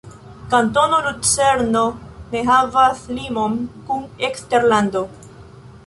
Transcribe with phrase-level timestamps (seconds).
[0.53, 1.83] Kantono Lucerno
[2.33, 3.61] ne havas limon
[3.91, 5.07] kun eksterlando.